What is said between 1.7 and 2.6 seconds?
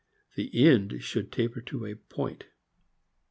a point.